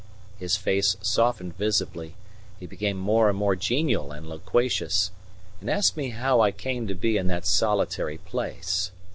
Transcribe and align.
His 0.39 0.57
face 0.57 0.97
softened 1.03 1.55
visibly, 1.57 2.15
he 2.59 2.65
became 2.65 2.97
more 2.97 3.29
and 3.29 3.37
more 3.37 3.55
genial 3.55 4.11
and 4.11 4.25
loquacious, 4.25 5.11
and 5.59 5.69
asked 5.69 5.95
me 5.95 6.09
how 6.09 6.41
I 6.41 6.49
came 6.49 6.87
to 6.87 6.95
be 6.95 7.17
in 7.17 7.27
that 7.27 7.45
solitary 7.45 8.17
place. 8.17 8.89